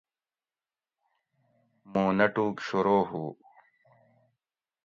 [1.91, 3.23] مُوں نٹوگ شورو ہُو